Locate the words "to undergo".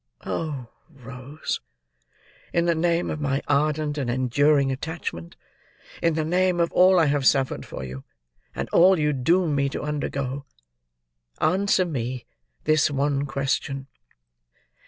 9.69-10.47